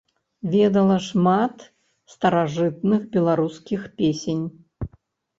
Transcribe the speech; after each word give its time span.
Ведала 0.51 0.93
шмат 1.07 1.57
старажытных 2.13 3.01
беларускіх 3.17 3.81
песень. 4.01 4.41